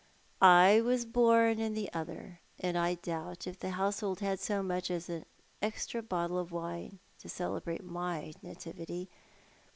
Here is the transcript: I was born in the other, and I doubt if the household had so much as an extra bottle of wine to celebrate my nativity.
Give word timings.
I 0.41 0.81
was 0.83 1.05
born 1.05 1.59
in 1.59 1.75
the 1.75 1.93
other, 1.93 2.39
and 2.57 2.75
I 2.75 2.95
doubt 2.95 3.45
if 3.45 3.59
the 3.59 3.69
household 3.69 4.19
had 4.19 4.39
so 4.39 4.63
much 4.63 4.89
as 4.89 5.09
an 5.09 5.25
extra 5.61 6.01
bottle 6.01 6.39
of 6.39 6.51
wine 6.51 6.97
to 7.19 7.29
celebrate 7.29 7.83
my 7.83 8.33
nativity. 8.41 9.11